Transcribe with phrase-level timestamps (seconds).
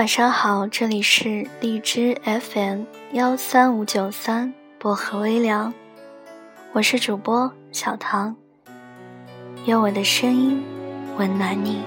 [0.00, 5.74] 晚上好，这里是荔枝 FM 幺三五九三薄荷微凉，
[6.72, 8.34] 我是主播小唐，
[9.66, 10.64] 用我的声音
[11.18, 11.82] 温暖你。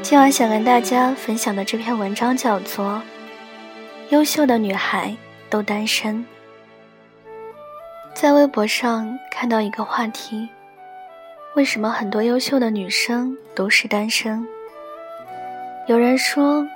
[0.00, 3.02] 今晚想跟大家分享的这篇文章叫做
[4.10, 5.16] 《优秀的女孩
[5.50, 6.18] 都单身》。
[8.14, 10.48] 在微博上看到一个话题。
[11.54, 14.46] 为什么很多优秀的女生都是单身？
[15.86, 16.66] 有人说，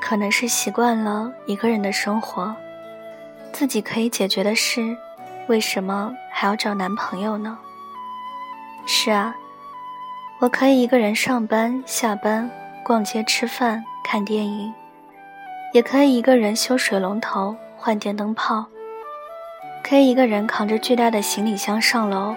[0.00, 2.52] 可能是习惯了一个人的生活，
[3.52, 4.96] 自己可以解决的事，
[5.46, 7.56] 为什么还要找男朋友呢？
[8.84, 9.32] 是啊，
[10.40, 12.50] 我可以一个人上班、下班、
[12.84, 14.74] 逛街、吃饭、看电影，
[15.72, 18.66] 也可以一个人修水龙头、换电灯泡，
[19.84, 22.34] 可以一个人扛着巨大的行李箱上楼。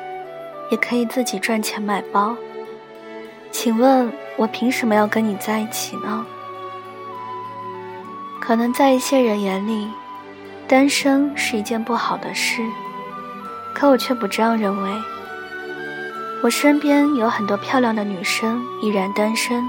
[0.69, 2.35] 也可以自己赚钱买包。
[3.51, 6.25] 请问，我凭什么要跟你在一起呢？
[8.39, 9.87] 可能在一些人眼里，
[10.67, 12.61] 单身是一件不好的事，
[13.73, 14.91] 可我却不这样认为。
[16.41, 19.63] 我身边有很多漂亮的女生依然单身，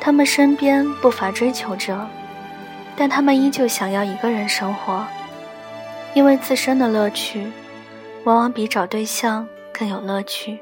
[0.00, 1.98] 她们身边不乏追求者，
[2.96, 5.04] 但她们依旧想要一个人生活，
[6.14, 7.50] 因为自身的乐趣，
[8.24, 9.48] 往往比找对象。
[9.78, 10.58] 更有乐趣，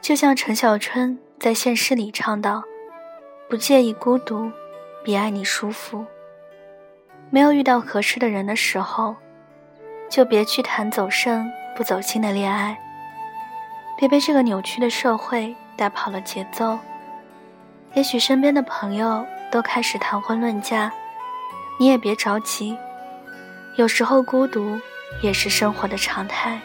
[0.00, 2.64] 就像陈小春在《现实里唱道
[3.48, 4.50] ：“不介意孤独，
[5.04, 6.04] 比爱你舒服。”
[7.30, 9.14] 没有遇到合适的人的时候，
[10.10, 12.76] 就别去谈走肾不走心的恋爱。
[13.96, 16.76] 别被这个扭曲的社会带跑了节奏。
[17.92, 20.92] 也许身边的朋友都开始谈婚论嫁，
[21.78, 22.76] 你也别着急。
[23.76, 24.76] 有时候孤独
[25.22, 26.60] 也是生活的常态。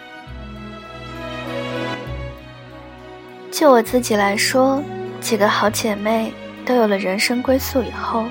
[3.60, 4.82] 就我自己来说，
[5.20, 6.32] 几个好姐妹
[6.66, 8.24] 都有了人生归宿以后，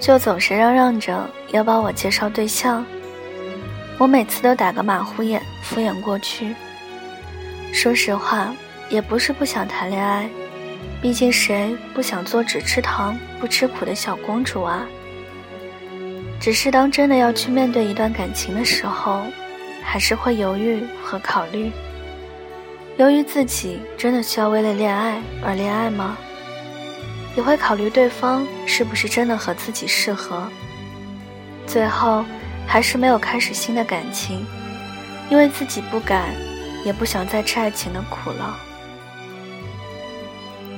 [0.00, 2.84] 就总是嚷嚷着要帮我介绍对象。
[3.96, 6.52] 我每次都打个马虎眼，敷衍过去。
[7.72, 8.52] 说实话，
[8.88, 10.28] 也不是不想谈恋爱，
[11.00, 14.84] 毕竟谁不想做只吃糖不吃苦的小公主啊？
[16.40, 19.22] 只是当真的要去面对一段感情的时候，
[19.84, 21.70] 还是会犹豫和考虑。
[22.96, 26.16] 由于自己真的需要为了恋爱而恋爱吗？
[27.36, 30.46] 也会考虑对方是不是真的和自己适合。
[31.66, 32.24] 最后，
[32.68, 34.46] 还是没有开始新的感情，
[35.28, 36.28] 因为自己不敢，
[36.84, 38.56] 也不想再吃爱情的苦了。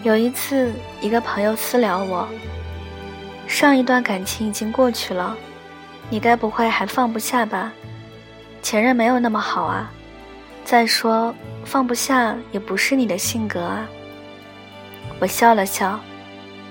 [0.02, 0.72] 有一次，
[1.02, 2.26] 一个朋友私聊我
[3.46, 5.36] ：“上一段感情已经过去了，
[6.08, 7.70] 你该不会还放不下吧？
[8.62, 9.90] 前任没有那么好啊。”
[10.64, 11.34] 再说，
[11.66, 13.86] 放不下也不是你的性格啊。
[15.18, 15.98] 我笑了笑，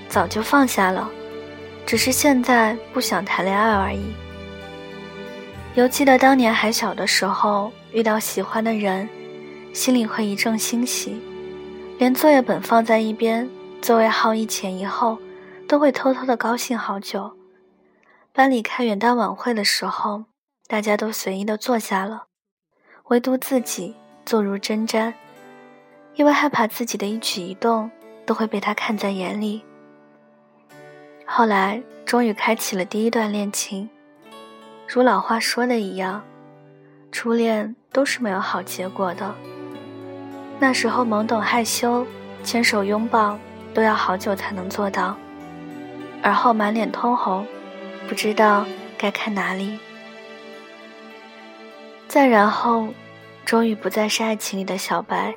[0.08, 1.10] 早就放下了，
[1.86, 4.14] 只是现在不想谈恋爱而已。
[5.76, 9.08] 犹记得当年还小的时候，遇到喜欢的人，
[9.74, 11.22] 心里会一阵欣喜，
[12.00, 13.48] 连作业本放在一边，
[13.82, 15.18] 座位号一前一后，
[15.68, 17.36] 都会偷偷的高兴好久。
[18.32, 20.26] 班里开元旦晚会的时候，
[20.68, 22.28] 大家都随意的坐下了。
[23.10, 25.14] 唯独自己坐如针毡，
[26.16, 27.92] 因为害怕自己的一举一动
[28.26, 29.64] 都会被他看在眼里。
[31.26, 33.90] 后来终于开启了第一段恋情，
[34.88, 36.24] 如老话说的一样，
[37.12, 39.36] 初恋都是没有好结果的。
[40.60, 42.06] 那时候懵懂害羞，
[42.44, 43.38] 牵手拥抱
[43.74, 45.16] 都要好久才能做到，
[46.24, 47.46] 而后满脸通红，
[48.08, 48.66] 不知道
[48.98, 49.78] 该看哪里。
[52.08, 52.88] 再然后，
[53.46, 55.34] 终于不再是爱情里的小白，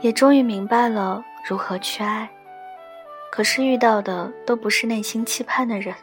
[0.00, 2.28] 也终于明白了如何去爱。
[3.30, 5.94] 可是遇到的都不是内心期盼的人。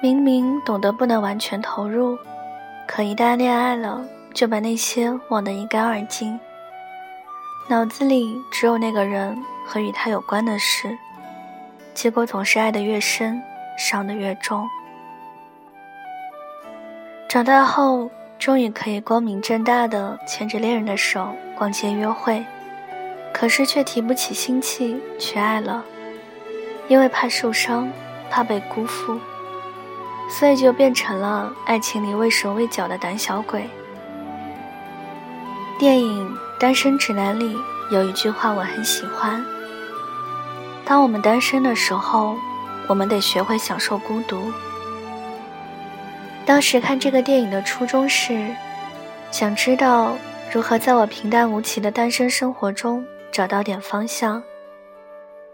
[0.00, 2.16] 明明懂得不能完全投入，
[2.86, 6.38] 可一旦恋爱了，就把那些忘得一干二净。
[7.68, 9.36] 脑子里只有那个人
[9.66, 10.96] 和与他有关的事，
[11.94, 13.42] 结果总是爱得越深，
[13.76, 14.64] 伤得越重。
[17.28, 18.08] 长大后，
[18.38, 22.44] 终于可以光明正大的牵着恋人的手逛街约会，
[23.32, 25.82] 可是却提不起心气去爱了，
[26.88, 27.90] 因为怕受伤，
[28.30, 29.18] 怕被辜负，
[30.28, 33.68] 所以就变成了爱情里畏手畏脚的胆小鬼。
[35.78, 36.28] 电影
[36.60, 37.56] 《单身指南》里
[37.90, 39.44] 有一句话我很喜欢：
[40.84, 42.36] 当我们单身的时候，
[42.88, 44.52] 我们得学会享受孤独。
[46.46, 48.54] 当时看这个电影的初衷是，
[49.30, 50.14] 想知道
[50.52, 54.42] 如何在我平淡无奇的单身生活中找到点方向。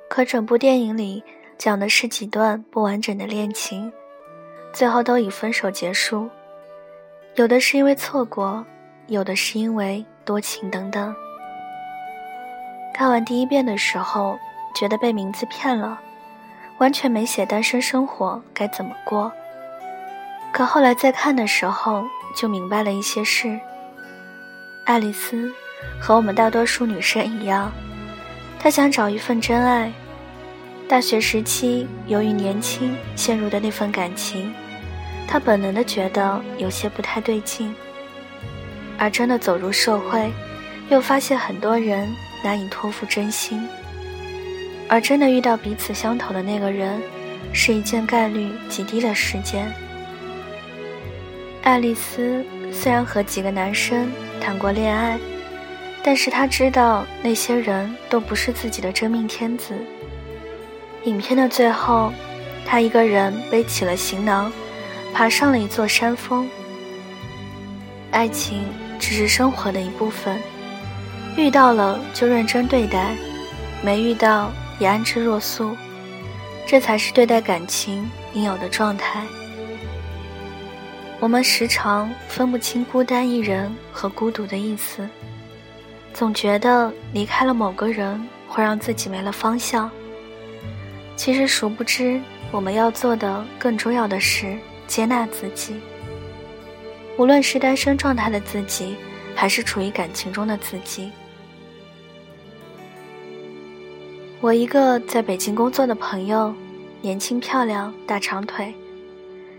[0.08, 1.22] 可整部电影里
[1.56, 3.92] 讲的是几段不完整的恋情，
[4.72, 6.28] 最后都以分手结束。
[7.36, 8.66] 有的是因为错过，
[9.06, 11.14] 有的是因为多情等等。
[12.92, 14.36] 看完第一遍的时候，
[14.74, 16.00] 觉得被名字骗了，
[16.78, 19.32] 完全没写单身生活该怎么过。
[20.60, 22.04] 可后来再看的时候，
[22.36, 23.58] 就明白了一些事。
[24.84, 25.50] 爱丽丝
[25.98, 27.72] 和我们大多数女生一样，
[28.58, 29.90] 她想找一份真爱。
[30.86, 34.52] 大学时期，由于年轻陷入的那份感情，
[35.26, 37.74] 她本能的觉得有些不太对劲。
[38.98, 40.30] 而真的走入社会，
[40.90, 42.06] 又发现很多人
[42.44, 43.66] 难以托付真心。
[44.90, 47.00] 而真的遇到彼此相投的那个人，
[47.50, 49.72] 是一件概率极低的事件。
[51.62, 54.10] 爱丽丝虽然和几个男生
[54.40, 55.18] 谈过恋爱，
[56.02, 59.74] 但是她知道那些人都不是自己的真命天子。
[61.04, 62.12] 影片的最后，
[62.66, 64.50] 她一个人背起了行囊，
[65.12, 66.48] 爬上了一座山峰。
[68.10, 68.64] 爱情
[68.98, 70.38] 只是生活的一部分，
[71.36, 73.14] 遇到了就认真对待，
[73.82, 75.76] 没遇到也安之若素，
[76.66, 79.22] 这才是对待感情应有的状态。
[81.20, 85.06] 我们时常分不清孤单一人和孤独的意思，
[86.14, 88.18] 总觉得离开了某个人
[88.48, 89.90] 会让自己没了方向。
[91.16, 92.18] 其实殊不知，
[92.50, 94.56] 我们要做的更重要的是
[94.86, 95.78] 接纳自己。
[97.18, 98.96] 无论是单身状态的自己，
[99.34, 101.10] 还是处于感情中的自己。
[104.40, 106.54] 我一个在北京工作的朋友，
[107.02, 108.74] 年轻漂亮，大长腿，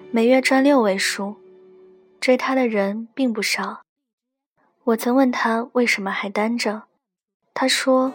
[0.10, 1.36] 每月赚六位数。
[2.22, 3.82] 追他的人并不少，
[4.84, 6.84] 我曾问他为什么还单着，
[7.52, 8.14] 他说，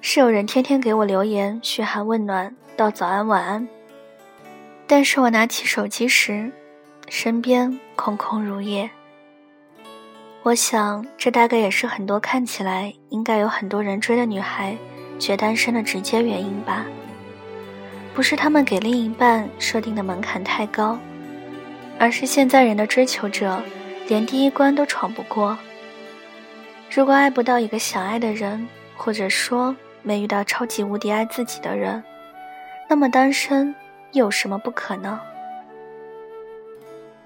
[0.00, 3.68] 是有人天天给我留言嘘寒问暖，道早安晚安。
[4.86, 6.50] 但是我拿起手机时，
[7.10, 8.88] 身边空空如也。
[10.42, 14.74] 我想，这大概也是很多看起来应该有很多人追的女孩，
[15.18, 16.86] 却单身的直接原因吧。
[18.14, 20.98] 不是他们给另一半设定的门槛太高。
[21.98, 23.60] 而是现在人的追求者，
[24.06, 25.58] 连第一关都闯不过。
[26.90, 32.02] 如果爱不到一个想爱的人，或者说没遇到超级无敌爱自己的人，
[32.88, 33.74] 那么单身
[34.12, 35.18] 又有什么不可能？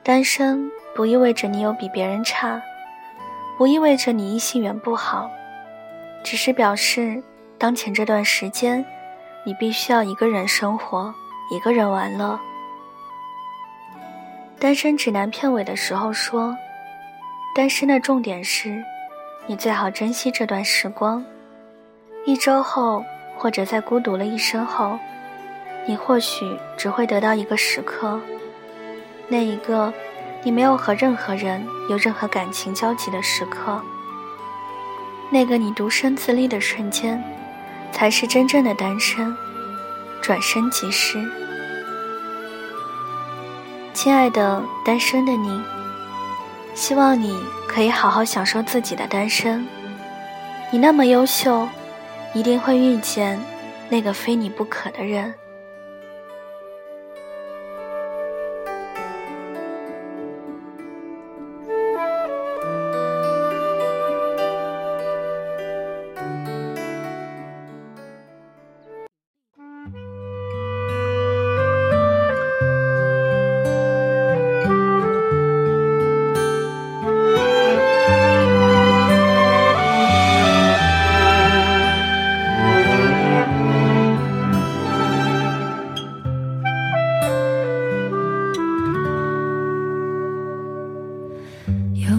[0.02, 2.60] 单身不意味着你有比别人差，
[3.56, 5.30] 不意味着你异性缘不好，
[6.24, 7.22] 只是表示
[7.56, 8.84] 当前这段时间，
[9.44, 11.14] 你必须要一个人生活，
[11.50, 12.40] 一个人玩乐。
[14.62, 16.56] 单身指南片尾的时候说
[17.52, 18.80] ：“单身的重点是，
[19.48, 21.24] 你最好珍惜这段时光。
[22.24, 23.04] 一周后，
[23.36, 24.96] 或者在孤独了一生后，
[25.84, 28.20] 你或许只会得到一个时刻，
[29.26, 29.92] 那一个
[30.44, 33.82] 你没有和任何人有任何感情交集的时刻。
[35.28, 37.20] 那个你独身自立的瞬间，
[37.90, 39.36] 才是真正的单身。
[40.22, 41.20] 转身即逝。”
[43.94, 45.62] 亲爱的单身的你，
[46.74, 49.66] 希望你可以好好享受自己的单身。
[50.70, 51.68] 你那么优秀，
[52.32, 53.38] 一定会遇见
[53.88, 55.34] 那个非你不可的人。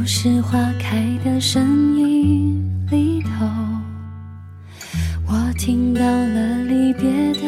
[0.06, 3.46] 是花开的声音里头，
[5.26, 7.42] 我听到了离别的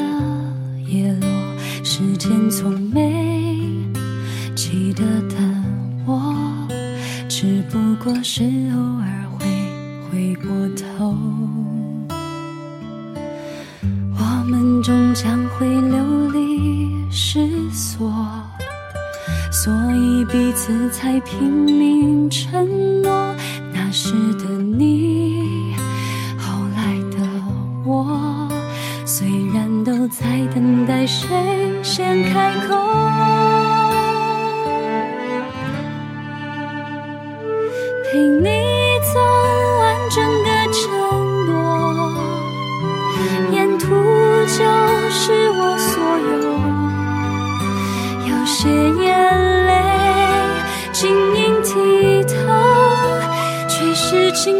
[0.87, 1.27] 叶落。
[1.83, 3.53] 时间从没
[4.55, 5.35] 记得的
[6.05, 6.33] 我，
[7.27, 9.45] 只不过是偶尔会
[10.09, 11.15] 回过头。
[14.17, 18.11] 我们终将会流离失所。
[19.55, 23.33] 所以彼此才拼命承诺，
[23.73, 25.24] 那时的你，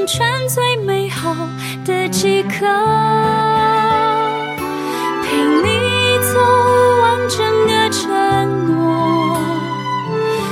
[0.08, 1.36] 是青春最美好
[1.84, 2.66] 的几刻。
[5.24, 6.40] 陪你走
[7.02, 8.08] 完整个承
[8.68, 9.36] 诺，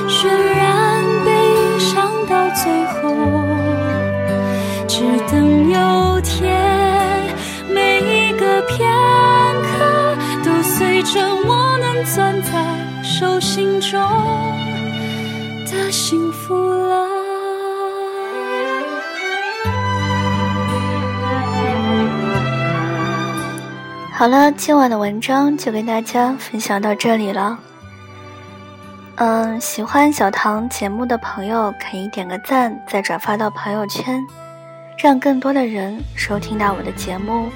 [0.09, 3.13] 渲染悲伤到最后，
[4.87, 6.41] 只等有天
[7.69, 8.89] 每一个片
[9.61, 14.01] 刻都随着我能攥在手心中
[24.23, 27.59] 好了，今晚的文章就跟大家分享到这里了。
[29.15, 34.25] 嗯，喜欢小唐节目的朋友可以点个赞，再转发到朋友圈，
[34.97, 37.49] 让更多的人收听到我的节目。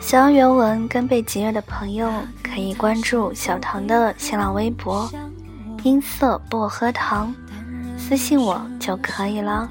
[0.00, 2.10] 想要原文跟背景乐的朋友，
[2.42, 5.10] 可以关注小唐的新浪微博
[5.84, 7.34] “音色薄荷糖”，
[7.98, 9.68] 私信我就可以了。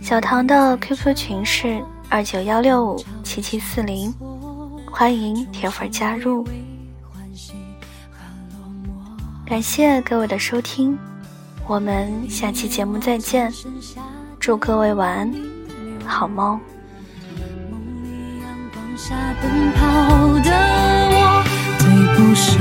[0.00, 4.14] 小唐的 QQ 群是二九幺六五七七四零，
[4.90, 6.46] 欢迎铁粉加入。
[9.44, 10.98] 感谢各位的收听，
[11.66, 13.52] 我们下期节目再见，
[14.40, 15.34] 祝各位晚安，
[16.06, 16.58] 好梦。
[18.96, 20.50] 下奔跑的
[21.12, 21.44] 我，
[21.78, 22.58] 最不舍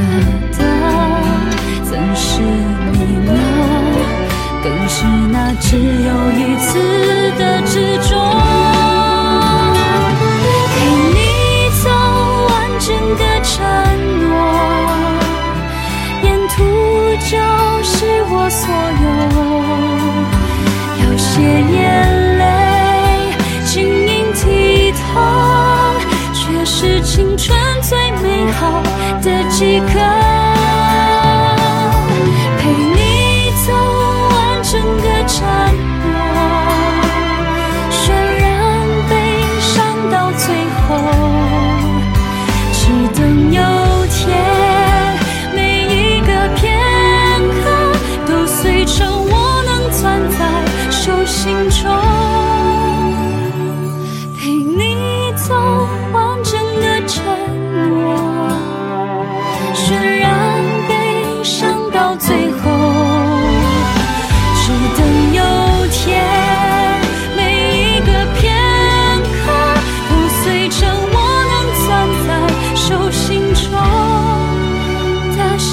[28.59, 28.81] 好
[29.21, 30.16] 的几颗。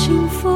[0.04, 0.53] 幸福